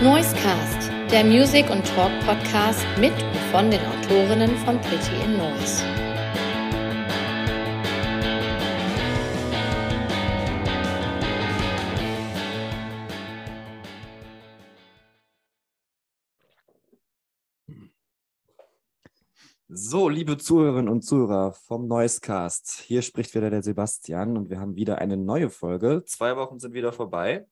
[0.00, 5.82] Noisecast, der Music- und Talk-Podcast mit und von den Autorinnen von Pretty in Noise.
[19.68, 24.76] So, liebe Zuhörerinnen und Zuhörer vom Noisecast, hier spricht wieder der Sebastian und wir haben
[24.76, 26.04] wieder eine neue Folge.
[26.06, 27.48] Zwei Wochen sind wieder vorbei.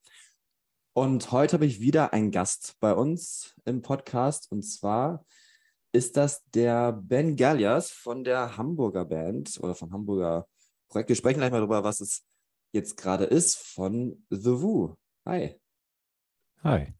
[0.96, 4.50] Und heute habe ich wieder einen Gast bei uns im Podcast.
[4.50, 5.26] Und zwar
[5.92, 10.48] ist das der Ben Gallias von der Hamburger Band oder vom Hamburger
[10.88, 11.10] Projekt.
[11.10, 12.24] Wir sprechen gleich mal darüber, was es
[12.72, 14.94] jetzt gerade ist von The Woo.
[15.26, 15.60] Hi.
[16.64, 16.94] Hi.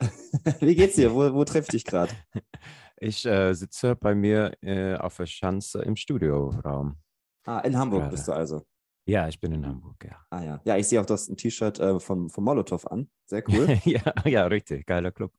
[0.58, 1.14] Wie geht's dir?
[1.14, 2.12] Wo, wo treffe ich dich gerade?
[3.00, 6.96] Ich äh, sitze bei mir äh, auf der Schanze im Studioraum.
[7.44, 8.10] Ah, in Hamburg Gerade.
[8.16, 8.66] bist du also.
[9.08, 10.22] Ja, ich bin in Hamburg, ja.
[10.28, 10.60] Ah ja.
[10.66, 13.08] Ja, ich sehe auch, ein T-Shirt äh, vom, vom Molotow an.
[13.24, 13.66] Sehr cool.
[13.84, 14.86] ja, ja, richtig.
[14.86, 15.32] Geiler Club.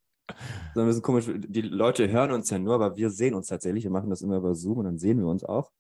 [0.73, 1.29] So ein bisschen komisch.
[1.35, 3.83] Die Leute hören uns ja nur, aber wir sehen uns tatsächlich.
[3.83, 5.71] Wir machen das immer über Zoom und dann sehen wir uns auch.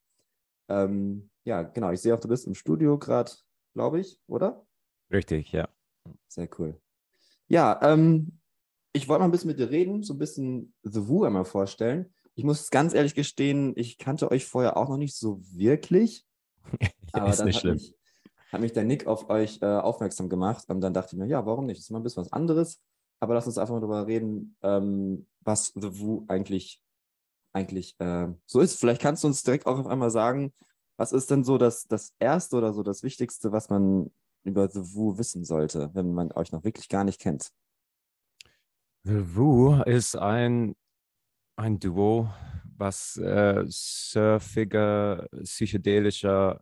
[0.67, 1.89] Ähm, ja, genau.
[1.91, 3.31] Ich sehe auch, du bist im Studio gerade,
[3.73, 4.67] glaube ich, oder?
[5.11, 5.67] Richtig, ja.
[6.27, 6.79] Sehr cool.
[7.47, 8.39] Ja, ähm,
[8.93, 12.13] ich wollte mal ein bisschen mit dir reden, so ein bisschen The Woo einmal vorstellen.
[12.35, 16.27] Ich muss ganz ehrlich gestehen, ich kannte euch vorher auch noch nicht so wirklich.
[17.13, 17.75] Aber ist nicht hat schlimm.
[17.75, 17.95] mich,
[18.51, 21.45] hat mich der Nick auf euch äh, aufmerksam gemacht und dann dachte ich mir, ja,
[21.45, 21.77] warum nicht?
[21.77, 22.81] Das ist mal ein bisschen was anderes.
[23.19, 26.81] Aber lass uns einfach mal darüber reden, ähm, was The Woo eigentlich,
[27.53, 28.79] eigentlich äh, so ist.
[28.79, 30.53] Vielleicht kannst du uns direkt auch auf einmal sagen,
[30.97, 34.11] was ist denn so das, das Erste oder so das Wichtigste, was man
[34.43, 37.51] über The Woo wissen sollte, wenn man euch noch wirklich gar nicht kennt?
[39.03, 40.75] The Woo ist ein,
[41.55, 42.29] ein Duo,
[42.77, 46.61] was äh, surfiger, psychedelischer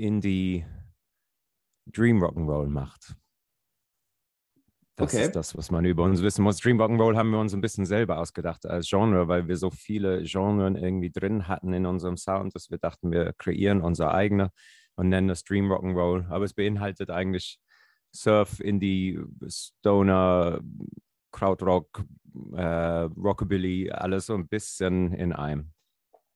[0.00, 0.64] Indie
[1.86, 3.16] Dream Rock'n'Roll macht.
[4.96, 5.24] Das Okay.
[5.24, 6.58] ist das, was man über uns wissen muss.
[6.58, 10.22] Dream Rock'n'Roll haben wir uns ein bisschen selber ausgedacht als Genre, weil wir so viele
[10.24, 14.50] Genren irgendwie drin hatten in unserem Sound, dass wir dachten, wir kreieren unser eigene
[14.96, 16.28] und nennen das Dream Rock'n'Roll.
[16.28, 17.58] Aber es beinhaltet eigentlich
[18.12, 20.60] Surf, Indie, Stoner,
[21.32, 22.04] Krautrock,
[22.52, 25.72] äh, Rockabilly, alles so ein bisschen in einem.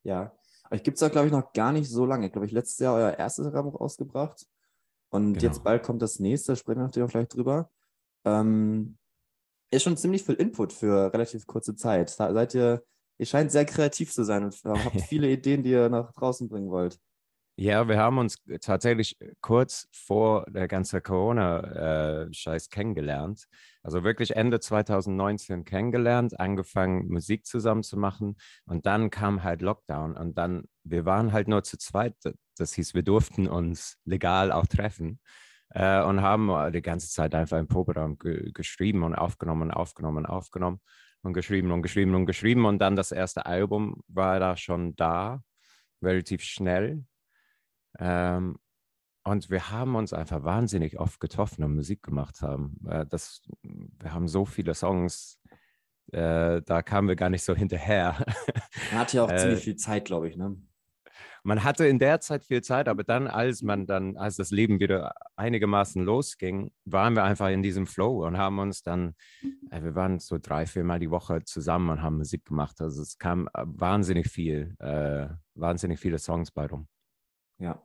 [0.04, 0.32] Ja,
[0.70, 2.26] euch gibt es ja, glaube ich, noch gar nicht so lange.
[2.26, 4.46] Ich glaube, ich letztes Jahr euer erstes Album rausgebracht.
[5.10, 5.44] Und Genau.
[5.44, 7.70] jetzt bald kommt das nächste, sprechen wir natürlich auch gleich drüber.
[8.24, 8.96] Ähm,
[9.70, 12.10] ist schon ziemlich viel Input für relativ kurze Zeit.
[12.10, 12.84] Se- Seid ihr,
[13.18, 16.70] ihr scheint sehr kreativ zu sein und habt viele Ideen, die ihr nach draußen bringen
[16.70, 16.98] wollt.
[17.56, 23.44] Ja, wir haben uns tatsächlich kurz vor der ganzen Corona-Scheiß kennengelernt.
[23.84, 30.16] Also wirklich Ende 2019 kennengelernt, angefangen Musik zusammen zu machen und dann kam halt Lockdown
[30.16, 32.16] und dann, wir waren halt nur zu zweit.
[32.58, 35.20] Das hieß, wir durften uns legal auch treffen
[35.70, 40.18] äh, und haben die ganze Zeit einfach im Proberaum ge geschrieben und aufgenommen und aufgenommen
[40.18, 40.80] und aufgenommen
[41.22, 45.42] und geschrieben und geschrieben und geschrieben und dann das erste Album war da schon da,
[46.02, 47.04] relativ schnell.
[47.98, 48.58] Ähm,
[49.24, 52.76] und wir haben uns einfach wahnsinnig oft getroffen und Musik gemacht haben.
[52.86, 55.40] Äh, das, wir haben so viele Songs,
[56.12, 58.24] äh, da kamen wir gar nicht so hinterher.
[58.90, 60.56] Man hat ja auch Äh, ziemlich viel Zeit, glaube ich, ne?
[61.44, 64.80] man hatte in der Zeit viel Zeit, aber dann, als man dann, als das Leben
[64.80, 69.14] wieder einigermaßen losging, waren wir einfach in diesem Flow und haben uns dann,
[69.70, 72.80] äh, wir waren so drei, viermal die Woche zusammen und haben Musik gemacht.
[72.80, 76.88] Also es kam äh, wahnsinnig viel, äh, wahnsinnig viele Songs bei rum.
[77.58, 77.82] Ja.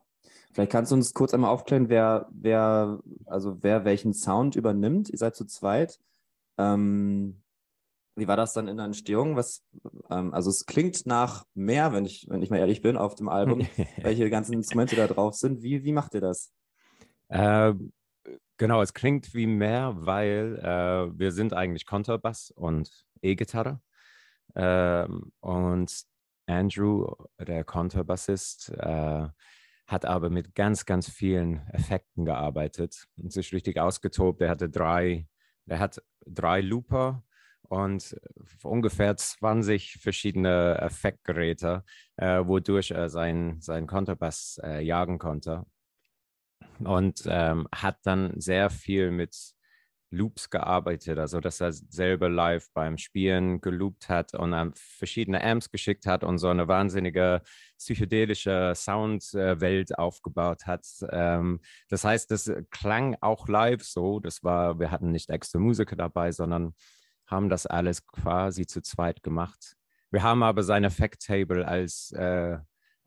[0.52, 5.08] Vielleicht kannst du uns kurz einmal aufklären, wer, wer, also wer welchen Sound übernimmt.
[5.08, 6.00] Ihr seid zu zweit.
[6.58, 7.42] Ähm,
[8.16, 9.36] wie war das dann in der Entstehung?
[9.36, 9.64] Was,
[10.10, 13.28] ähm, also es klingt nach mehr, wenn ich, wenn ich mal ehrlich bin, auf dem
[13.28, 13.60] Album,
[14.02, 15.62] welche ganzen Instrumente da drauf sind.
[15.62, 16.52] Wie, wie macht ihr das?
[17.28, 17.74] Äh,
[18.56, 22.90] genau, es klingt wie mehr, weil äh, wir sind eigentlich Kontrabass und
[23.22, 23.80] E-Gitarre.
[24.56, 26.02] Ähm, und
[26.46, 29.28] Andrew, der Kontrabassist, äh,
[29.90, 34.40] hat aber mit ganz, ganz vielen Effekten gearbeitet und sich richtig ausgetobt.
[34.40, 35.26] Er hatte drei,
[35.66, 37.24] er hat drei Looper
[37.62, 38.16] und
[38.62, 41.82] ungefähr 20 verschiedene Effektgeräte,
[42.16, 45.66] äh, wodurch er seinen sein Kontrabass äh, jagen konnte
[46.78, 49.36] und ähm, hat dann sehr viel mit
[50.10, 55.70] Loops gearbeitet, also dass er selber live beim Spielen geloopt hat und dann verschiedene Amps
[55.70, 57.42] geschickt hat und so eine wahnsinnige
[57.78, 60.84] psychedelische Soundwelt aufgebaut hat.
[61.10, 64.20] Ähm, das heißt, das klang auch live so.
[64.20, 66.74] Das war, wir hatten nicht extra Musiker dabei, sondern
[67.26, 69.76] haben das alles quasi zu zweit gemacht.
[70.10, 72.58] Wir haben aber sein Effekt-Table als äh,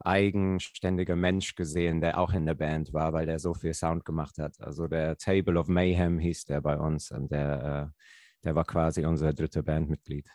[0.06, 4.38] eigenständiger Mensch gesehen, der auch in der Band war, weil der so viel Sound gemacht
[4.38, 4.60] hat.
[4.60, 9.06] Also der Table of Mayhem hieß der bei uns und der, äh, der war quasi
[9.06, 10.28] unser dritter Bandmitglied.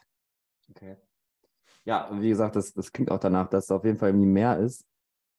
[0.70, 0.96] Okay.
[1.84, 4.58] Ja, wie gesagt, das, das klingt auch danach, dass es auf jeden Fall irgendwie mehr
[4.58, 4.84] ist.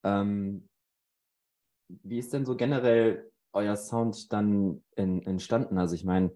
[0.03, 0.67] Ähm,
[1.87, 5.77] wie ist denn so generell euer Sound dann in, entstanden?
[5.77, 6.35] Also ich meine,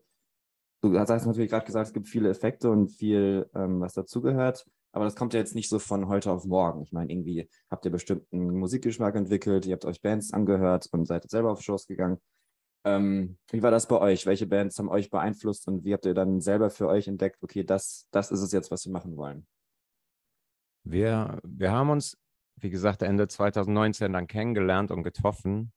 [0.82, 5.06] du hast natürlich gerade gesagt, es gibt viele Effekte und viel, ähm, was dazugehört, aber
[5.06, 6.84] das kommt ja jetzt nicht so von heute auf morgen.
[6.84, 11.08] Ich meine, irgendwie habt ihr bestimmt einen Musikgeschmack entwickelt, ihr habt euch Bands angehört und
[11.08, 12.20] seid selber auf Shows gegangen.
[12.86, 14.28] Ähm, wie war das bei euch?
[14.28, 17.64] Welche Bands haben euch beeinflusst und wie habt ihr dann selber für euch entdeckt, okay,
[17.64, 19.48] das, das ist es jetzt, was wir machen wollen?
[20.84, 22.18] Wir, wir haben uns,
[22.58, 25.74] wie gesagt, Ende 2019 dann kennengelernt und getroffen.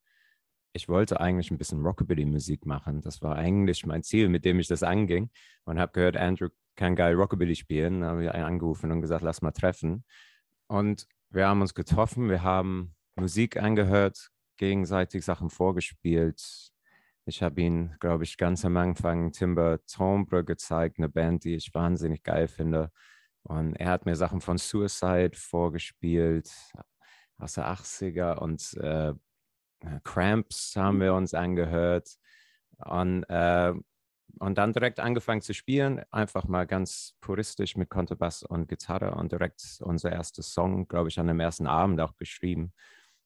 [0.75, 3.01] Ich wollte eigentlich ein bisschen Rockabilly-Musik machen.
[3.01, 5.31] Das war eigentlich mein Ziel, mit dem ich das anging.
[5.65, 8.03] Und habe gehört, Andrew kann geil Rockabilly spielen.
[8.03, 10.05] Dann habe ich angerufen und gesagt, lass mal treffen.
[10.69, 16.73] Und wir haben uns getroffen, wir haben Musik angehört, gegenseitig Sachen vorgespielt,
[17.29, 21.75] ich habe ihn, glaube ich, ganz am Anfang Timber Tombre gezeigt, eine Band, die ich
[21.75, 22.93] wahnsinnig geil finde.
[23.43, 26.53] Und er hat mir Sachen von Suicide vorgespielt
[27.39, 29.13] aus der 80er und äh,
[30.05, 32.09] Cramps haben wir uns angehört.
[32.79, 33.75] Und, äh,
[34.39, 39.33] und dann direkt angefangen zu spielen, einfach mal ganz puristisch mit Kontrabass und Gitarre und
[39.33, 42.73] direkt unser erstes Song, glaube ich, an dem ersten Abend auch geschrieben.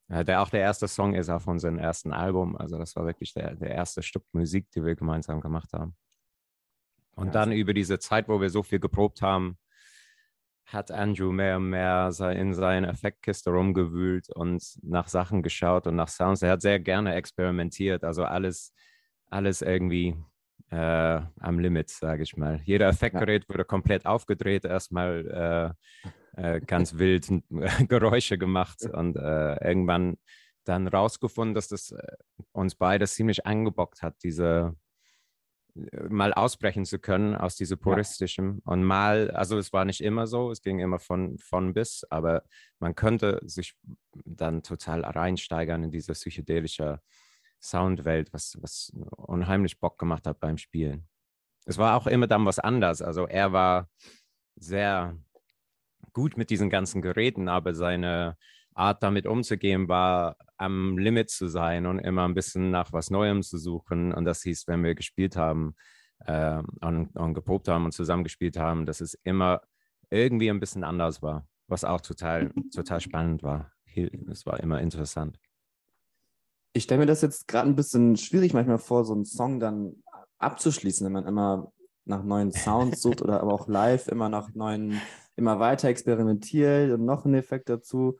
[0.09, 2.57] Äh, der auch der erste Song ist auf unserem ersten Album.
[2.57, 5.97] Also das war wirklich der, der erste Stück Musik, die wir gemeinsam gemacht haben.
[7.17, 9.59] Und ja, dann über diese Zeit, wo wir so viel geprobt haben,
[10.65, 16.09] hat Andrew mehr und mehr in seine Effektkiste rumgewühlt und nach Sachen geschaut und nach
[16.09, 16.43] Sounds.
[16.43, 18.73] Er hat sehr gerne experimentiert, also alles,
[19.27, 20.17] alles irgendwie
[20.70, 22.61] äh, am Limit, sage ich mal.
[22.64, 23.49] Jeder Effektgerät ja.
[23.49, 25.76] wurde komplett aufgedreht, erstmal
[26.37, 27.28] äh, äh, ganz wild
[27.88, 30.17] Geräusche gemacht und äh, irgendwann
[30.64, 32.17] dann rausgefunden, dass das äh,
[32.52, 34.76] uns beide ziemlich angebockt hat, diese
[35.75, 38.72] äh, mal ausbrechen zu können aus diesem puristischen ja.
[38.72, 42.44] und mal, also es war nicht immer so, es ging immer von, von bis, aber
[42.78, 43.75] man könnte sich
[44.25, 47.00] dann total reinsteigern in diese psychedelische
[47.61, 51.09] Soundwelt, was, was unheimlich Bock gemacht hat beim Spielen.
[51.67, 53.89] Es war auch immer dann was anderes, also er war
[54.57, 55.17] sehr
[56.12, 58.37] gut mit diesen ganzen Geräten, aber seine
[58.75, 63.43] Art damit umzugehen war am Limit zu sein und immer ein bisschen nach was Neuem
[63.43, 64.13] zu suchen.
[64.13, 65.75] Und das hieß, wenn wir gespielt haben
[66.27, 69.63] äh, und, und geprobt haben und zusammengespielt haben, dass es immer
[70.11, 73.73] irgendwie ein bisschen anders war, was auch total, total spannend war.
[74.31, 75.39] Es war immer interessant.
[76.72, 80.02] Ich stelle mir das jetzt gerade ein bisschen schwierig manchmal vor, so einen Song dann
[80.38, 81.72] abzuschließen, wenn man immer
[82.05, 85.00] nach neuen Sounds sucht oder aber auch live immer nach neuen
[85.37, 88.19] immer weiter experimentiert und noch einen Effekt dazu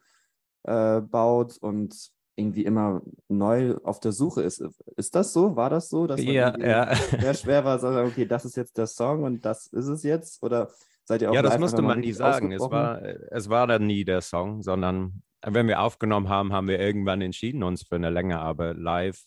[0.63, 4.63] äh, baut und irgendwie immer neu auf der Suche ist.
[4.95, 5.55] Ist das so?
[5.55, 6.07] War das so?
[6.07, 6.95] Dass ja, ja.
[6.95, 10.03] sehr schwer war, zu sagen, okay, das ist jetzt der Song und das ist es
[10.03, 10.41] jetzt?
[10.41, 10.69] Oder
[11.03, 12.51] seid ihr auch Ja, das musste man nie sagen.
[12.51, 16.79] Es war, es war dann nie der Song, sondern wenn wir aufgenommen haben, haben wir
[16.79, 19.23] irgendwann entschieden uns für eine Länge, aber live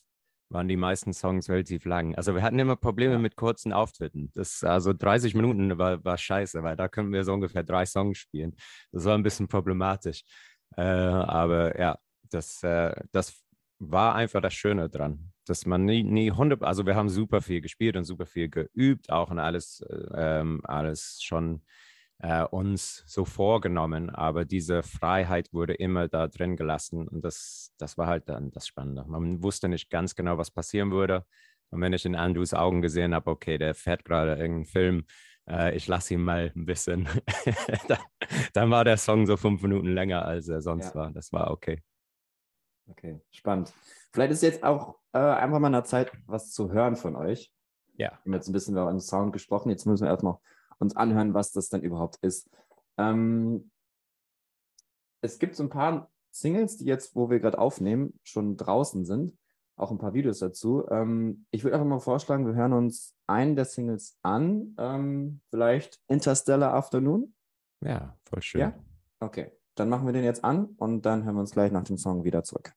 [0.50, 2.14] waren die meisten Songs relativ lang.
[2.14, 3.18] Also wir hatten immer Probleme ja.
[3.18, 4.30] mit kurzen Auftritten.
[4.34, 8.18] Das, also 30 Minuten war, war scheiße, weil da können wir so ungefähr drei Songs
[8.18, 8.54] spielen.
[8.92, 10.22] Das war ein bisschen problematisch.
[10.76, 11.98] Äh, aber ja,
[12.30, 13.42] das, äh, das
[13.78, 17.60] war einfach das Schöne dran, dass man nie, nie 100, also wir haben super viel
[17.60, 21.62] gespielt und super viel geübt, auch und alles, äh, ähm, alles schon
[22.24, 27.98] äh, uns so vorgenommen, aber diese Freiheit wurde immer da drin gelassen und das, das
[27.98, 29.04] war halt dann das Spannende.
[29.06, 31.26] Man wusste nicht ganz genau, was passieren würde.
[31.68, 35.04] Und wenn ich in Andrews Augen gesehen habe, okay, der fährt gerade irgendeinen Film,
[35.46, 37.06] äh, ich lasse ihn mal ein bisschen,
[37.88, 37.98] dann,
[38.54, 40.94] dann, war der Song so fünf Minuten länger, als er sonst ja.
[40.94, 41.10] war.
[41.10, 41.82] Das war okay.
[42.88, 43.74] Okay, spannend.
[44.12, 47.52] Vielleicht ist jetzt auch äh, einfach mal eine Zeit, was zu hören von euch.
[47.96, 48.12] Ja.
[48.12, 49.68] Wir haben jetzt ein bisschen über den Sound gesprochen.
[49.68, 50.38] Jetzt müssen wir erstmal
[50.78, 52.48] uns anhören, was das denn überhaupt ist.
[52.96, 53.70] Ähm,
[55.20, 59.38] es gibt so ein paar Singles, die jetzt, wo wir gerade aufnehmen, schon draußen sind.
[59.76, 60.86] Auch ein paar Videos dazu.
[60.90, 64.74] Ähm, ich würde einfach mal vorschlagen, wir hören uns einen der Singles an.
[64.78, 67.34] Ähm, vielleicht Interstellar Afternoon.
[67.80, 68.60] Ja, voll schön.
[68.60, 68.74] Ja?
[69.20, 71.98] Okay, dann machen wir den jetzt an und dann hören wir uns gleich nach dem
[71.98, 72.72] Song wieder zurück.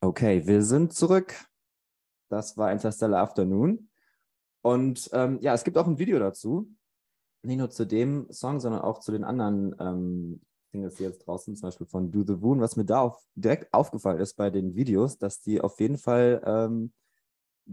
[0.00, 1.34] Okay, wir sind zurück.
[2.28, 3.88] Das war Interstellar Afternoon.
[4.66, 6.68] Und ähm, ja, es gibt auch ein Video dazu.
[7.42, 10.40] Nicht nur zu dem Song, sondern auch zu den anderen ähm,
[10.72, 12.60] Singles, die jetzt draußen, zum Beispiel von Do the Woon.
[12.60, 16.42] Was mir da auf, direkt aufgefallen ist bei den Videos, dass die auf jeden Fall,
[16.44, 16.92] ähm,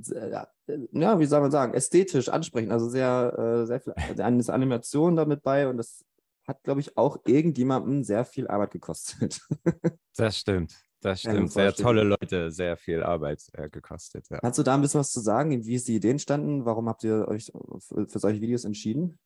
[0.06, 0.46] äh,
[0.92, 2.72] ja, wie soll man sagen, ästhetisch ansprechen.
[2.72, 6.06] Also sehr, äh, sehr viel eine Animation damit bei und das
[6.48, 9.42] hat, glaube ich, auch irgendjemandem sehr viel Arbeit gekostet.
[10.16, 10.76] das stimmt.
[11.04, 11.52] Das stimmt.
[11.52, 14.28] Sehr tolle Leute, sehr viel Arbeit äh, gekostet.
[14.30, 14.40] Ja.
[14.40, 15.66] Kannst du da ein bisschen was zu sagen?
[15.66, 16.66] Wie ist die Idee entstanden?
[16.66, 19.20] Warum habt ihr euch für, für solche Videos entschieden?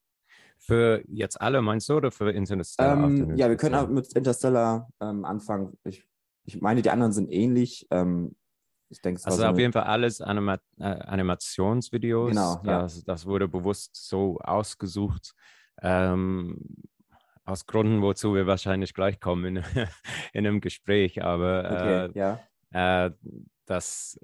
[0.59, 2.97] Für jetzt alle meinst du oder für Interstellar?
[2.97, 5.77] Ähm, ja, wir können auch mit Interstellar ähm, anfangen.
[5.83, 6.03] Ich,
[6.45, 7.87] ich meine, die anderen sind ähnlich.
[7.91, 8.35] Ähm,
[8.89, 12.29] ich denke, also so auf jeden Fall alles Anima äh, Animationsvideos.
[12.29, 12.61] Genau.
[12.63, 12.81] Ja.
[12.81, 15.33] Das, das, wurde bewusst so ausgesucht.
[15.81, 16.59] Ähm,
[17.47, 19.63] aus Gründen, wozu wir wahrscheinlich gleich kommen in,
[20.33, 21.23] in einem Gespräch.
[21.23, 22.39] Aber okay, äh,
[22.73, 23.05] ja.
[23.05, 23.11] äh,
[23.65, 24.19] das,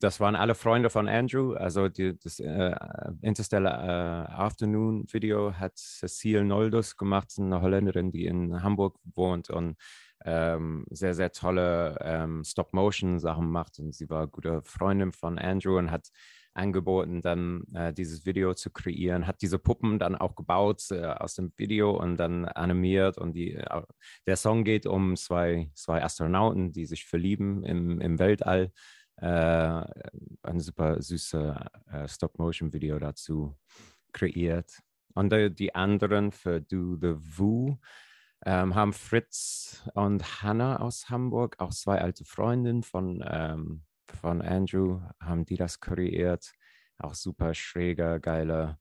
[0.00, 1.54] das waren alle Freunde von Andrew.
[1.54, 2.74] Also die, das äh,
[3.22, 9.76] Interstellar äh, Afternoon Video hat Cecile Noldus gemacht, eine Holländerin, die in Hamburg wohnt und
[10.24, 13.78] ähm, sehr, sehr tolle ähm, Stop-Motion-Sachen macht.
[13.78, 16.08] Und sie war gute Freundin von Andrew und hat
[16.56, 21.34] angeboten, dann äh, dieses Video zu kreieren, hat diese Puppen dann auch gebaut äh, aus
[21.34, 23.18] dem Video und dann animiert.
[23.18, 23.82] Und die, äh,
[24.26, 28.72] der Song geht um zwei, zwei Astronauten, die sich verlieben im, im Weltall.
[29.16, 29.84] Äh,
[30.42, 31.34] ein super süßes
[31.90, 33.56] äh, Stop-Motion-Video dazu
[34.12, 34.82] kreiert.
[35.14, 37.78] Und äh, die anderen für Do the Woo
[38.44, 43.82] ähm, haben Fritz und Hannah aus Hamburg, auch zwei alte Freundinnen von, ähm,
[44.12, 46.52] von Andrew, haben die das kreiert.
[46.98, 48.78] Auch super schräger, geiler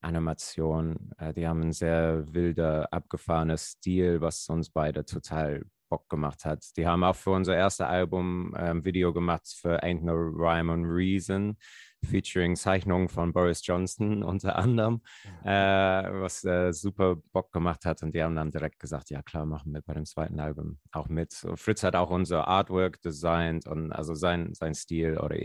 [0.00, 1.10] Animation.
[1.18, 6.64] Äh, die haben einen sehr wilder, abgefahrener Stil, was uns beide total Bock gemacht hat.
[6.76, 10.72] Die haben auch für unser erstes Album ein ähm, Video gemacht für Ain't No Rhyme
[10.72, 11.56] on Reason,
[12.04, 15.02] featuring Zeichnungen von Boris Johnson unter anderem,
[15.44, 18.02] äh, was äh, super Bock gemacht hat.
[18.02, 21.08] Und die haben dann direkt gesagt, ja klar, machen wir bei dem zweiten Album auch
[21.08, 21.32] mit.
[21.32, 25.36] So, Fritz hat auch unser Artwork designt und also sein, sein Stil oder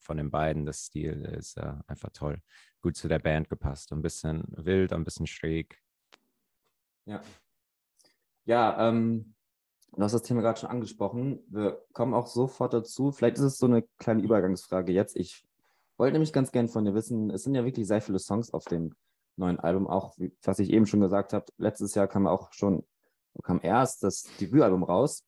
[0.00, 2.38] von den beiden, das Stil ist äh, einfach toll.
[2.80, 3.92] Gut zu der Band gepasst.
[3.92, 5.78] Ein bisschen wild, ein bisschen schräg.
[7.06, 7.20] Ja.
[8.46, 9.34] Ja, ähm,
[9.96, 11.40] Du hast das Thema gerade schon angesprochen.
[11.48, 13.12] Wir kommen auch sofort dazu.
[13.12, 15.16] Vielleicht ist es so eine kleine Übergangsfrage jetzt.
[15.16, 15.46] Ich
[15.98, 18.64] wollte nämlich ganz gern von dir wissen, es sind ja wirklich sehr viele Songs auf
[18.64, 18.94] dem
[19.36, 21.46] neuen Album, auch wie, was ich eben schon gesagt habe.
[21.58, 22.84] Letztes Jahr kam auch schon,
[23.42, 25.24] kam erst das Debütalbum raus.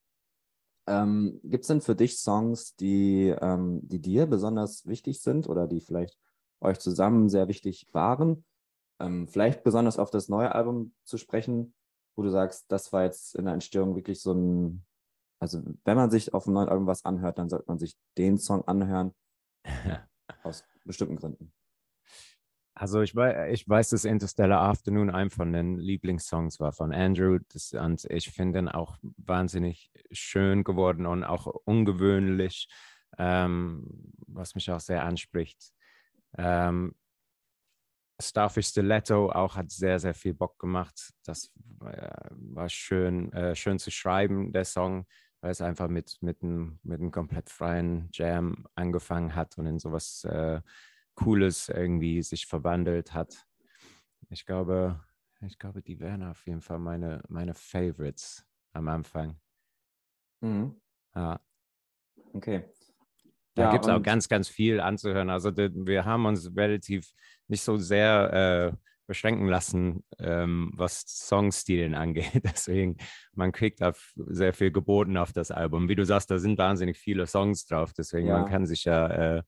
[0.87, 5.66] Ähm, Gibt es denn für dich Songs, die, ähm, die dir besonders wichtig sind oder
[5.66, 6.16] die vielleicht
[6.61, 8.44] euch zusammen sehr wichtig waren?
[9.00, 11.75] Ähm, vielleicht besonders auf das neue Album zu sprechen
[12.16, 14.85] wo du sagst, das war jetzt in der Entstehung wirklich so ein,
[15.38, 18.38] also wenn man sich auf dem neuen Album was anhört, dann sollte man sich den
[18.38, 19.14] Song anhören,
[20.46, 21.52] aus bestimmten Gründen.
[22.78, 27.38] Also ich weiß, ich weiß, dass Interstellar Afternoon ein von den Lieblingssongs war von Andrew.
[27.52, 32.68] Das, und ich finde ihn auch wahnsinnig schön geworden und auch ungewöhnlich,
[33.16, 35.72] ähm, was mich auch sehr anspricht.
[36.36, 36.94] Ähm,
[38.20, 41.14] Starfish Stiletto auch hat sehr, sehr viel Bock gemacht.
[41.24, 41.50] Das
[41.82, 45.06] äh, war schön, äh, schön zu schreiben, der Song,
[45.46, 49.78] weil es einfach mit, mit, einem, mit einem komplett freien Jam angefangen hat und in
[49.78, 50.60] sowas äh,
[51.14, 53.46] Cooles irgendwie sich verwandelt hat.
[54.28, 55.00] Ich glaube,
[55.42, 59.38] ich glaube, die wären auf jeden Fall meine, meine Favorites am Anfang.
[60.40, 60.74] Mhm.
[61.14, 61.40] Ja.
[62.32, 62.64] Okay.
[63.54, 65.30] Da ja, gibt es auch ganz, ganz viel anzuhören.
[65.30, 67.12] Also wir haben uns relativ
[67.46, 68.76] nicht so sehr äh,
[69.06, 72.30] beschränken lassen, ähm, was Songstilen angeht.
[72.44, 72.96] Deswegen,
[73.32, 75.88] man kriegt auf sehr viel geboten auf das Album.
[75.88, 77.92] Wie du sagst, da sind wahnsinnig viele Songs drauf.
[77.96, 78.38] Deswegen, ja.
[78.38, 79.06] man kann sich ja
[79.38, 79.42] äh,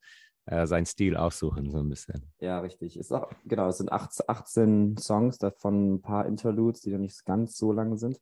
[0.47, 2.25] äh, seinen Stil aussuchen, so ein bisschen.
[2.41, 2.99] Ja, richtig.
[2.99, 7.25] Ist auch, genau, es sind 18, 18 Songs, davon ein paar Interludes, die noch nicht
[7.27, 8.19] ganz so lang sind.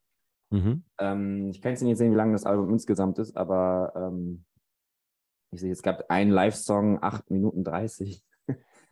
[0.50, 0.84] Mhm.
[0.98, 4.44] Ähm, ich kann jetzt nicht sehen, wie lang das Album insgesamt ist, aber ähm,
[5.52, 8.24] ich sehe, es gab einen Live-Song, 8 Minuten 30.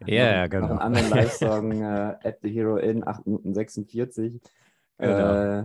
[0.01, 0.69] Ja, ja, genau.
[0.69, 4.41] Noch einen anderen Live-Song, äh, At the Hero In, 8 Minuten 46.
[4.99, 5.61] Genau.
[5.61, 5.65] Äh,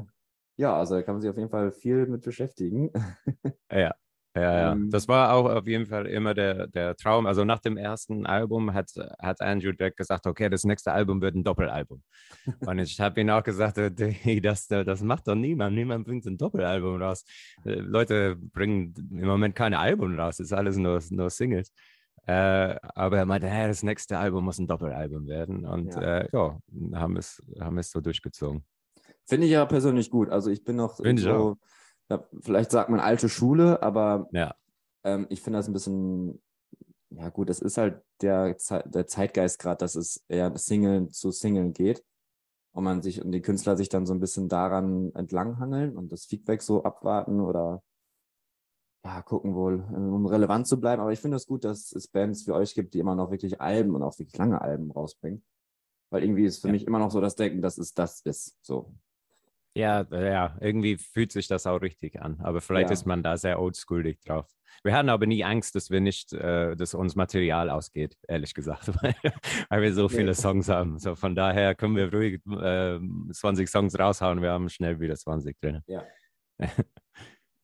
[0.58, 2.92] ja, also da kann man sich auf jeden Fall viel mit beschäftigen.
[3.72, 3.94] Ja,
[4.36, 4.72] ja, ja.
[4.74, 7.26] Ähm, das war auch auf jeden Fall immer der, der Traum.
[7.26, 11.36] Also nach dem ersten Album hat, hat Andrew direkt gesagt, okay, das nächste Album wird
[11.36, 12.04] ein Doppelalbum.
[12.60, 13.92] Und ich habe ihm auch gesagt, äh,
[14.42, 15.76] das, das macht doch niemand.
[15.76, 17.26] Niemand bringt ein Doppelalbum raus.
[17.66, 20.38] Äh, Leute bringen im Moment keine Alben raus.
[20.38, 21.74] Das ist alles nur, nur Singles.
[22.30, 25.66] Äh, aber er meinte, hey, das nächste Album muss ein Doppelalbum werden.
[25.66, 26.60] Und ja, äh, ja
[26.94, 28.64] haben, es, haben es so durchgezogen.
[29.26, 30.30] Finde ich ja persönlich gut.
[30.30, 31.58] Also ich bin noch Find so,
[32.08, 34.54] ja, vielleicht sagt man alte Schule, aber ja.
[35.04, 36.40] ähm, ich finde das ein bisschen,
[37.10, 38.56] ja gut, es ist halt der,
[38.86, 42.04] der Zeitgeist gerade, dass es eher Single zu Single geht
[42.74, 46.26] und man sich und die Künstler sich dann so ein bisschen daran entlanghangeln und das
[46.26, 47.82] Feedback so abwarten oder
[49.06, 51.02] ja, gucken wohl, um relevant zu bleiben.
[51.02, 53.32] Aber ich finde es das gut, dass es Bands wie euch gibt, die immer noch
[53.32, 55.44] wirklich Alben und auch wirklich lange Alben rausbringen.
[56.12, 56.74] Weil irgendwie ist für ja.
[56.74, 58.58] mich immer noch so das Denken, dass es das ist.
[58.62, 58.94] So.
[59.76, 62.42] Ja, ja, irgendwie fühlt sich das auch richtig an.
[62.42, 62.94] Aber vielleicht Ja.
[62.94, 64.48] ist man da sehr oldschoolig drauf.
[64.84, 68.88] Wir hatten aber nie Angst, dass wir nicht, äh, dass uns Material ausgeht, ehrlich gesagt,
[69.04, 69.16] weil,
[69.70, 70.10] weil wir so Nee.
[70.10, 70.98] viele Songs haben.
[71.00, 73.00] So von daher können wir ruhig äh,
[73.32, 74.42] 20 Songs raushauen.
[74.42, 75.84] Wir haben schnell wieder 20 drin.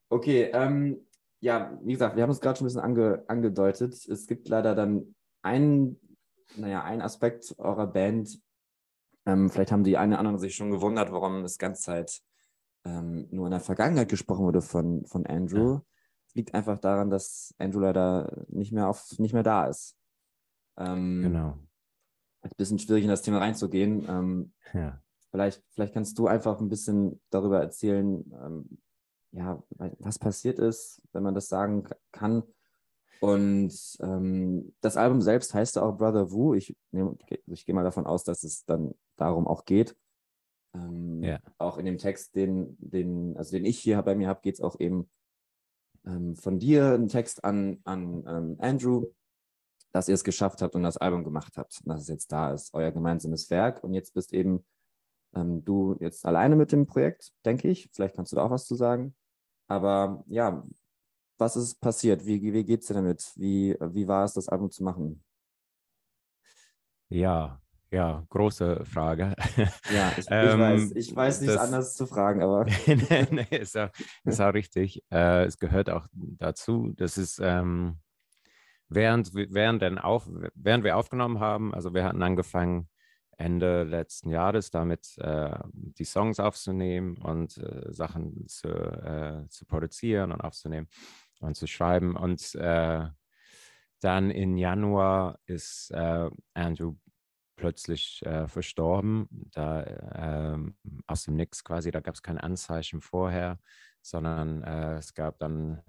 [0.08, 1.04] Okay, ähm,
[1.46, 3.94] ja, wie gesagt, wir haben es gerade schon ein bisschen ange, angedeutet.
[4.08, 5.96] Es gibt leider dann einen,
[6.56, 8.40] naja, einen Aspekt eurer Band.
[9.26, 12.20] Ähm, vielleicht haben die eine oder anderen sich schon gewundert, warum es ganze Zeit
[12.84, 15.80] ähm, nur in der Vergangenheit gesprochen wurde von, von Andrew.
[16.26, 19.96] Es liegt einfach daran, dass Andrew leider nicht mehr auf, nicht mehr da ist.
[20.76, 21.58] Ähm, Genau.
[22.42, 24.04] Ist ein bisschen schwierig in das Thema reinzugehen.
[24.08, 25.00] Ähm, Ja.
[25.30, 28.78] Vielleicht, vielleicht kannst du einfach ein bisschen darüber erzählen, ähm,
[29.36, 29.62] ja,
[29.98, 32.42] was passiert ist, wenn man das sagen kann.
[33.20, 36.54] Und ähm, das Album selbst heißt ja auch Brother Wu.
[36.54, 37.16] Ich, nehm,
[37.46, 39.96] ich gehe mal davon aus, dass es dann darum auch geht.
[40.74, 41.38] Ähm, Ja.
[41.58, 44.60] Auch in dem Text, den, den, also den ich hier bei mir habe, geht es
[44.60, 45.10] auch eben
[46.06, 49.06] ähm, von dir, ein Text an, an ähm, Andrew,
[49.92, 52.74] dass ihr es geschafft habt und das Album gemacht habt, dass es jetzt da ist,
[52.74, 53.82] euer gemeinsames Werk.
[53.82, 54.64] Und jetzt bist eben
[55.34, 57.90] ähm, du jetzt alleine mit dem Projekt, denke ich.
[57.92, 59.14] Vielleicht kannst du da auch was zu sagen.
[59.68, 60.64] Aber ja,
[61.38, 62.24] was ist passiert?
[62.24, 63.32] Wie, wie geht es dir damit?
[63.36, 65.22] Wie, wie war es, das Album zu machen?
[67.08, 69.34] Ja, ja, große Frage.
[69.88, 73.76] Ja, ich, ich Ähm, weiß, ich weiß nichts anderes zu fragen, aber nee, nee, ist
[73.76, 73.90] auch,
[74.24, 75.02] ist auch richtig.
[75.10, 76.92] Äh, es gehört auch dazu.
[76.96, 77.98] Das ist ähm,
[78.88, 82.88] während, während, auf, während wir aufgenommen haben, also wir hatten angefangen
[83.36, 90.32] Ende letzten Jahres damit äh, die Songs aufzunehmen und äh, Sachen zu, äh, zu produzieren
[90.32, 90.88] und aufzunehmen
[91.40, 92.16] und zu schreiben.
[92.16, 93.06] Und äh,
[94.00, 96.94] dann im Januar ist äh, Andrew
[97.56, 99.84] plötzlich äh, verstorben, da
[100.54, 100.76] ähm,
[101.06, 103.58] aus dem Nix quasi, da gab es kein Anzeichen vorher,
[104.02, 105.82] sondern es gab dann,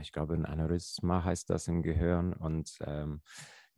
[0.00, 2.32] ich glaube, ein Aneurysma heißt das im Gehirn.
[2.32, 3.22] Und ähm,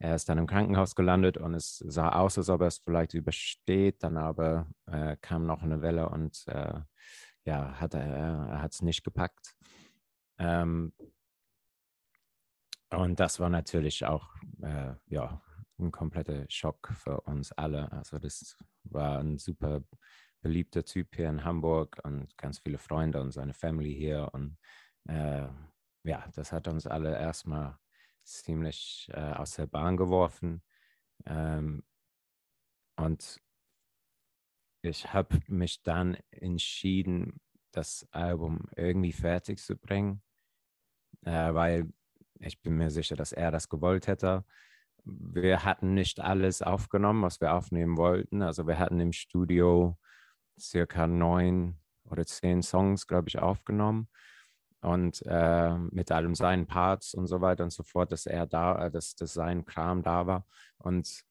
[0.02, 3.14] er ist dann im Krankenhaus gelandet und es sah aus, als ob er es vielleicht
[3.14, 6.80] übersteht, dann aber äh, kam noch eine Welle und äh,
[7.44, 9.54] ja, hat er, er hat es nicht gepackt.
[10.38, 10.92] Ähm,
[12.90, 14.28] und das war natürlich auch
[14.62, 15.40] äh, ja,
[15.78, 17.92] ein kompletter Schock für uns alle.
[17.92, 19.82] Also das war ein super
[20.40, 24.30] beliebter Typ hier in Hamburg und ganz viele Freunde und seine Family hier.
[24.32, 24.58] Und
[25.06, 25.46] äh,
[26.02, 27.78] ja, das hat uns alle erstmal
[28.24, 30.62] ziemlich äh, aus der Bahn geworfen.
[31.26, 31.82] Ähm,
[32.96, 33.40] und
[34.82, 37.40] ich habe mich dann entschieden,
[37.72, 40.22] das Album irgendwie fertig zu bringen,
[41.24, 41.92] äh, weil
[42.40, 44.44] ich bin mir sicher, dass er das gewollt hätte.
[45.04, 48.42] Wir hatten nicht alles aufgenommen, was wir aufnehmen wollten.
[48.42, 49.98] Also wir hatten im Studio
[50.58, 54.08] circa neun oder zehn Songs, glaube ich, aufgenommen.
[54.82, 58.86] Und äh, mit allem seinen Parts und so weiter und so fort, dass er da,
[58.86, 60.46] äh, dass, dass sein Kram da war.
[60.78, 61.24] Und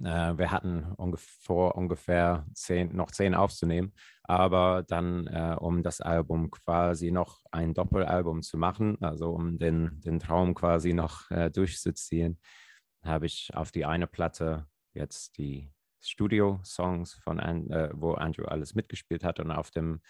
[0.00, 3.92] äh, wir hatten ungefähr, ungefähr zehn, noch zehn aufzunehmen.
[4.22, 10.00] Aber dann, äh, um das Album quasi noch ein Doppelalbum zu machen, also um den,
[10.00, 12.38] den Traum quasi noch äh, durchzuziehen,
[13.02, 19.24] habe ich auf die eine Platte jetzt die Studio-Songs von, äh, wo Andrew alles mitgespielt
[19.24, 20.00] hat und auf dem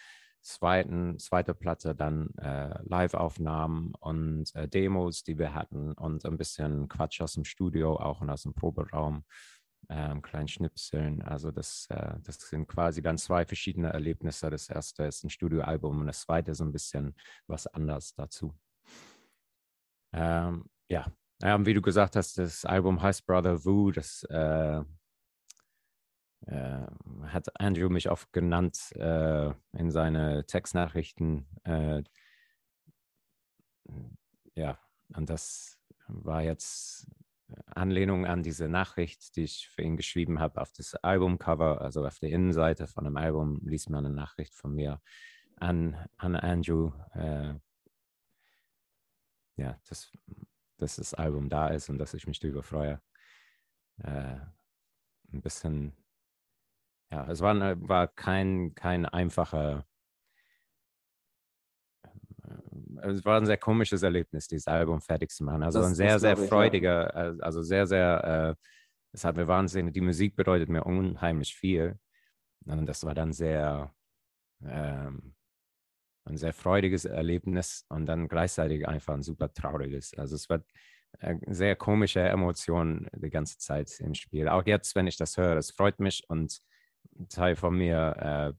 [0.42, 6.88] zweiten, zweite Platte dann äh, Live-Aufnahmen und äh, Demos, die wir hatten und ein bisschen
[6.88, 9.24] Quatsch aus dem Studio auch und aus dem Proberaum,
[9.88, 11.22] ähm, kleinen Schnipseln.
[11.22, 14.50] Also das, äh, das sind quasi dann zwei verschiedene Erlebnisse.
[14.50, 17.14] Das erste ist ein Studioalbum und das zweite ist ein bisschen
[17.46, 18.55] was anderes dazu.
[20.12, 21.07] Ähm, ja,
[21.42, 24.26] ähm, wie du gesagt hast, das Album heißt Brother Wu, das
[26.46, 26.87] äh,
[27.26, 31.46] hat Andrew mich oft genannt äh, in seine Textnachrichten.
[31.64, 32.03] Äh,
[34.55, 34.79] ja,
[35.14, 37.07] und das war jetzt
[37.66, 42.18] Anlehnung an diese Nachricht, die ich für ihn geschrieben habe auf das Albumcover, also auf
[42.18, 45.00] der Innenseite von dem Album, liest man eine Nachricht von mir
[45.57, 46.92] an, an Andrew.
[47.14, 47.55] Äh,
[49.57, 50.11] ja, dass,
[50.79, 53.00] dass das Album da ist und dass ich mich darüber freue.
[53.98, 54.38] Äh,
[55.33, 55.92] ein bisschen
[57.11, 59.85] ja, es war, eine- war kein, kein einfacher,
[63.03, 65.62] äh, es war ein sehr komisches Erlebnis, dieses Album fertig zu machen.
[65.62, 66.46] Also Das- ein sehr, sehr ich, ja.
[66.46, 68.64] freudiger, äh, also sehr, sehr, äh,
[69.12, 71.99] es hat mir wahnsinnig, die Musik bedeutet mir unheimlich viel.
[72.66, 73.92] Und das war dann sehr,
[74.64, 75.35] ähm,
[76.27, 80.12] ein sehr freudiges Erlebnis und dann gleichzeitig einfach ein super trauriges.
[80.16, 80.61] Also es war
[81.20, 84.49] äh, sehr komische Emotionen die ganze Zeit im Spiel.
[84.49, 86.61] Auch jetzt, wenn ich das höre, es freut mich und
[87.28, 88.54] Teil von mir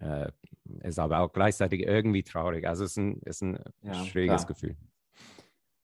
[0.00, 0.30] äh,
[0.82, 2.66] ist aber auch gleichzeitig irgendwie traurig.
[2.66, 4.54] Also es ist ein, ist ein ja, schwieriges klar.
[4.54, 4.76] Gefühl.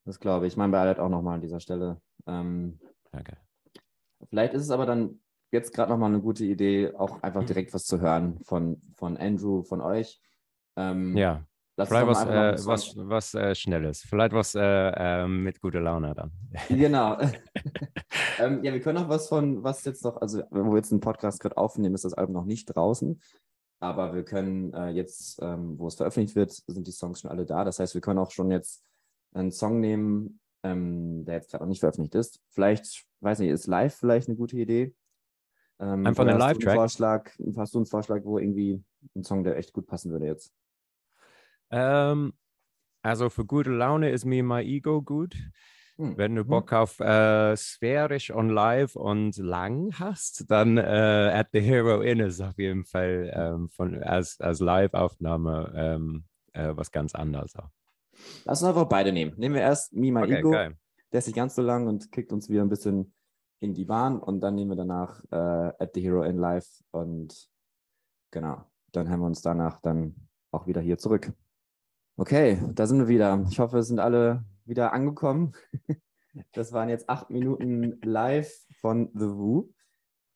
[0.04, 0.54] Das glaube ich.
[0.54, 2.00] Ich meine Beileid auch nochmal an dieser Stelle.
[2.26, 2.78] Ähm,
[3.11, 3.37] Danke.
[4.28, 5.20] Vielleicht ist es aber dann
[5.52, 7.46] jetzt gerade nochmal eine gute Idee, auch einfach mhm.
[7.46, 10.20] direkt was zu hören von, von Andrew, von euch.
[10.76, 11.44] Ähm, ja.
[11.77, 14.01] Vielleicht was, äh, was, was äh, Schnelles.
[14.01, 16.33] Vielleicht was äh, ähm, mit guter Laune dann.
[16.69, 17.19] Genau.
[18.39, 21.03] ähm, ja, wir können noch was von, was jetzt noch, also wenn wir jetzt einen
[21.03, 23.21] Podcast gerade aufnehmen, ist das Album noch nicht draußen.
[23.79, 27.45] Aber wir können äh, jetzt, ähm, wo es veröffentlicht wird, sind die Songs schon alle
[27.45, 27.62] da.
[27.62, 28.83] Das heißt, wir können auch schon jetzt
[29.35, 32.41] einen Song nehmen, ähm, der jetzt gerade noch nicht veröffentlicht ist.
[32.49, 34.95] Vielleicht, weiß nicht, ist live vielleicht eine gute Idee?
[35.79, 36.75] Ähm, Einfach einen Live-Track?
[36.75, 38.83] Vorschlag, hast du einen Vorschlag, wo irgendwie
[39.15, 40.55] ein Song, der echt gut passen würde jetzt?
[41.70, 42.33] Ähm,
[43.02, 45.37] also für gute Laune ist mir My Ego gut.
[45.96, 46.16] Hm.
[46.18, 46.48] Wenn du hm.
[46.48, 52.20] Bock auf äh, sphärisch und live und lang hast, dann äh, At the Hero Inn
[52.20, 57.55] ist auf jeden Fall ähm, von, als, als Live-Aufnahme ähm, äh, was ganz anderes.
[58.44, 59.33] Lass uns einfach beide nehmen.
[59.37, 60.50] Nehmen wir erst Me My okay, Ego.
[60.50, 60.76] Geil.
[61.12, 63.14] Der ist nicht ganz so lang und kickt uns wieder ein bisschen
[63.61, 65.37] in die Bahn und dann nehmen wir danach äh,
[65.83, 67.48] At the Hero in Live und
[68.31, 70.14] genau, dann haben wir uns danach dann
[70.50, 71.33] auch wieder hier zurück.
[72.18, 73.44] Okay, da sind wir wieder.
[73.50, 75.52] Ich hoffe, es sind alle wieder angekommen.
[76.52, 79.72] Das waren jetzt acht Minuten live von The Woo.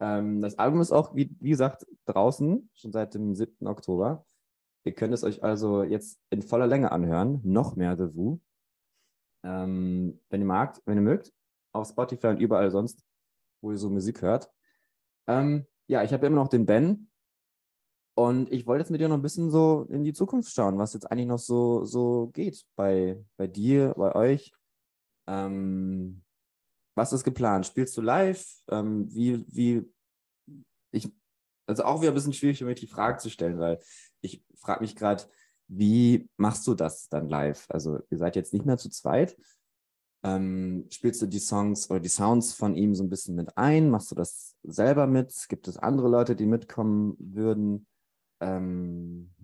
[0.00, 3.66] Ähm, das Album ist auch, wie, wie gesagt, draußen, schon seit dem 7.
[3.66, 4.24] Oktober.
[4.84, 7.42] Ihr könnt es euch also jetzt in voller Länge anhören.
[7.44, 8.40] Noch mehr The Woo.
[9.42, 11.34] Ähm, wenn ihr magt, wenn ihr mögt,
[11.72, 13.04] auf Spotify und überall sonst,
[13.60, 14.50] wo ihr so Musik hört.
[15.26, 17.09] Ähm, ja, ich habe immer noch den Ben,
[18.20, 20.92] und ich wollte jetzt mit dir noch ein bisschen so in die Zukunft schauen, was
[20.92, 24.52] jetzt eigentlich noch so, so geht bei, bei dir, bei euch.
[25.26, 26.22] Ähm,
[26.94, 27.64] was ist geplant?
[27.64, 28.44] Spielst du live?
[28.68, 29.90] Ähm, wie, wie,
[30.90, 31.10] ich,
[31.66, 33.80] also auch wieder ein bisschen schwierig für mich die Frage zu stellen, weil
[34.20, 35.24] ich frage mich gerade,
[35.68, 37.64] wie machst du das dann live?
[37.70, 39.34] Also ihr seid jetzt nicht mehr zu zweit.
[40.22, 43.88] Ähm, spielst du die Songs oder die Sounds von ihm so ein bisschen mit ein?
[43.88, 45.34] Machst du das selber mit?
[45.48, 47.86] Gibt es andere Leute, die mitkommen würden?
[48.40, 49.34] Ähm,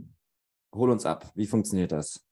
[0.74, 1.30] hol uns ab.
[1.34, 2.26] Wie funktioniert das?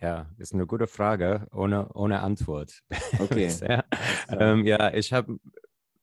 [0.00, 2.82] Ja, ist eine gute Frage, ohne, ohne Antwort.
[3.20, 3.52] Okay.
[3.60, 3.84] ja,
[4.30, 5.38] ähm, ja, ich habe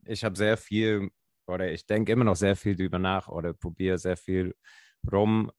[0.06, 1.10] ich hab sehr viel,
[1.48, 4.56] oder ich denke immer noch sehr viel darüber nach oder probiere sehr viel
[5.12, 5.52] rum.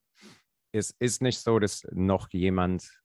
[0.72, 3.02] Es ist nicht so, dass noch jemand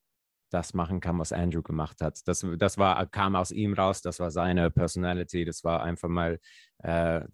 [0.51, 2.19] das machen kann, was Andrew gemacht hat.
[2.27, 6.39] Das, das war, kam aus ihm raus, das war seine Personality, das war einfach mal,
[6.83, 7.25] äh,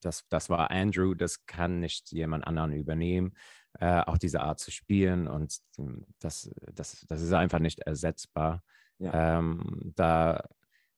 [0.00, 3.34] das, das war Andrew, das kann nicht jemand anderen übernehmen.
[3.80, 8.62] Äh, auch diese Art zu spielen und hm, das, das, das ist einfach nicht ersetzbar.
[8.98, 9.38] Ja.
[9.38, 10.44] Ähm, da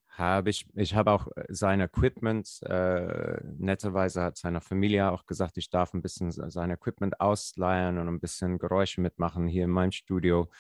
[0.09, 5.71] habe ich, ich habe auch sein Equipment, äh, netterweise hat seiner Familie auch gesagt, ich
[5.71, 10.51] darf ein bisschen sein Equipment ausleihen und ein bisschen Geräusche mitmachen hier in meinem Studio.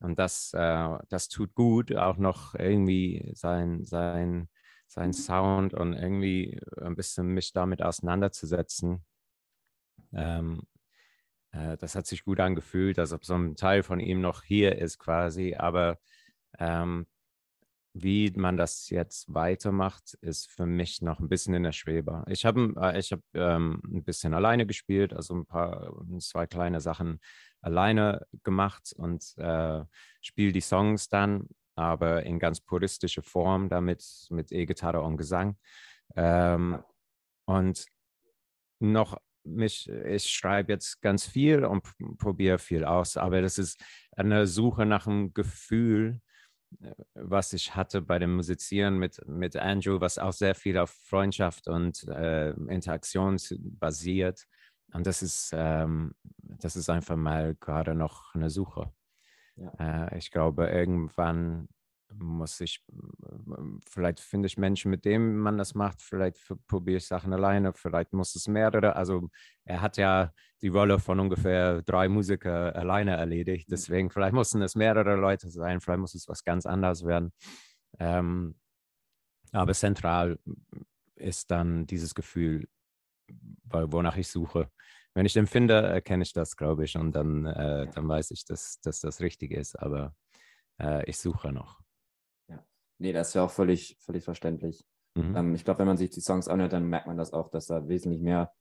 [0.00, 4.48] Und das, äh, das tut gut, auch noch irgendwie sein, sein,
[4.94, 9.04] sein Sound und irgendwie ein bisschen mich damit auseinanderzusetzen.
[10.12, 10.62] Ähm,
[11.50, 14.78] äh, das hat sich gut angefühlt, als ob so ein Teil von ihm noch hier
[14.78, 15.56] ist quasi.
[15.56, 15.98] Aber
[16.58, 17.06] ähm,
[17.92, 22.24] wie man das jetzt weitermacht, ist für mich noch ein bisschen in der Schwebe.
[22.28, 26.80] Ich habe äh, ich hab, ähm, ein bisschen alleine gespielt, also ein paar, zwei kleine
[26.80, 27.20] Sachen
[27.60, 29.82] alleine gemacht und äh,
[30.20, 35.56] spiele die Songs dann, aber in ganz puristischer Form, damit mit E-Gitarre und Gesang.
[36.16, 36.82] Ähm,
[37.46, 37.86] und
[38.80, 41.84] noch mich, ich schreibe jetzt ganz viel und
[42.18, 43.82] probiere viel aus, aber das ist
[44.16, 46.20] eine Suche nach einem Gefühl,
[46.80, 50.90] äh, was ich hatte bei dem Musizieren mit, mit Andrew, was auch sehr viel auf
[50.90, 54.44] Freundschaft und äh, Interaktion basiert.
[54.92, 58.92] Und das ist, ähm, das ist einfach mal gerade noch eine Suche.
[59.56, 60.06] Ja.
[60.08, 61.68] Äh, ich glaube, irgendwann
[62.16, 62.84] muss ich,
[63.88, 66.38] vielleicht finde ich Menschen, mit denen man das macht, vielleicht
[66.68, 68.94] probiere ich Sachen alleine, vielleicht muss es mehrere.
[68.96, 69.30] Also
[69.64, 74.76] er hat ja die Rolle von ungefähr drei Musiker alleine erledigt, deswegen vielleicht mussten es
[74.76, 77.32] mehrere Leute sein, vielleicht muss es was ganz anderes werden.
[77.98, 78.56] Ähm,
[79.52, 80.38] aber zentral
[81.16, 82.68] ist dann dieses Gefühl,
[83.70, 84.70] wonach ich suche.
[85.14, 88.44] Wenn ich den finde, erkenne ich das, glaube ich, und dann, äh, dann weiß ich,
[88.44, 89.78] dass, dass das richtig ist.
[89.78, 90.14] Aber
[90.80, 91.80] äh, ich suche noch.
[92.48, 92.64] Ja,
[92.98, 94.84] nee, das ist ja auch völlig, völlig verständlich.
[95.14, 95.36] Mhm.
[95.36, 97.66] Ähm, ich glaube, wenn man sich die Songs anhört, dann merkt man das auch, dass
[97.66, 98.52] da wesentlich mehr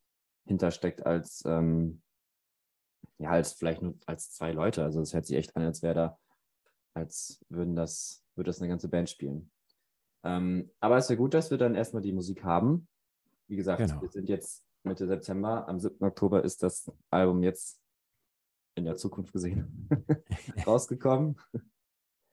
[0.45, 2.03] hintersteckt als, ähm,
[3.17, 4.83] ja, als vielleicht nur als zwei Leute.
[4.83, 6.19] Also es hört sich echt an, als wäre da,
[6.93, 9.51] als würden das, würde das eine ganze Band spielen.
[10.23, 12.87] Ähm, aber es ist ja gut, dass wir dann erstmal die Musik haben.
[13.47, 14.01] Wie gesagt, genau.
[14.01, 15.67] wir sind jetzt Mitte September.
[15.67, 16.03] Am 7.
[16.05, 17.81] Oktober ist das Album jetzt
[18.75, 19.87] in der Zukunft gesehen
[20.67, 21.39] rausgekommen.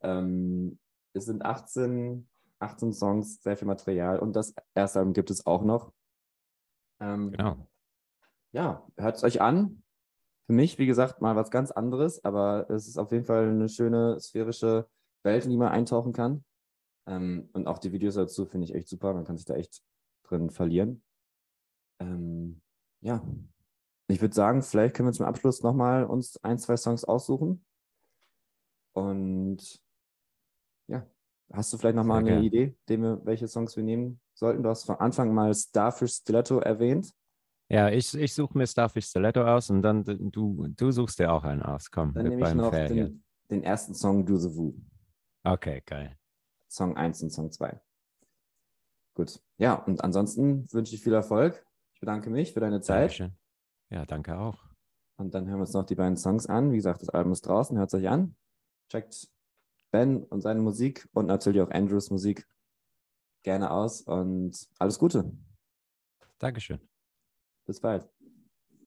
[0.02, 0.78] Ähm,
[1.12, 5.62] es sind 18, 18 Songs, sehr viel Material und das erste Album gibt es auch
[5.62, 5.92] noch.
[7.00, 7.68] Ähm, Genau.
[8.52, 9.82] ja, hört es euch an.
[10.46, 13.68] Für mich, wie gesagt, mal was ganz anderes, aber es ist auf jeden Fall eine
[13.68, 14.88] schöne sphärische
[15.22, 16.44] Welt, in die man eintauchen kann.
[17.06, 19.14] Ähm, und auch die Videos dazu finde ich echt super.
[19.14, 19.82] Man kann sich da echt
[20.24, 21.02] drin verlieren.
[22.00, 22.60] Ähm,
[23.00, 23.22] ja,
[24.08, 27.64] ich würde sagen, vielleicht können wir zum Abschluss nochmal uns ein, zwei Songs aussuchen.
[28.92, 29.80] Und
[30.88, 31.06] ja,
[31.52, 32.42] hast du vielleicht nochmal eine gern.
[32.42, 34.62] Idee, wir, welche Songs wir nehmen sollten?
[34.62, 37.14] Du hast von Anfang mal Starfish Stiletto erwähnt.
[37.68, 41.44] Ja, ich, ich suche mir Starfish Stiletto aus und dann du, du suchst dir auch
[41.44, 41.90] einen aus.
[41.90, 44.74] Komm, Dann nehme ich noch den, den ersten Song Do the Woo.
[45.44, 46.18] Okay, geil.
[46.68, 47.80] Song 1 und Song 2.
[49.14, 49.40] Gut.
[49.58, 51.64] Ja, und ansonsten wünsche ich viel Erfolg.
[52.00, 53.10] Ich bedanke mich für deine Zeit.
[53.10, 53.36] Dankeschön.
[53.90, 54.64] Ja, danke auch.
[55.18, 56.72] Und dann hören wir uns noch die beiden Songs an.
[56.72, 58.36] Wie gesagt, das Album ist draußen, hört es euch an.
[58.88, 59.28] Checkt
[59.90, 62.48] Ben und seine Musik und natürlich auch Andrews Musik
[63.42, 65.30] gerne aus und alles Gute.
[66.38, 66.80] Dankeschön.
[67.66, 68.08] Bis bald.